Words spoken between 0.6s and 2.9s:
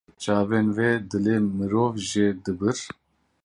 wê dilê mirov jê dibir.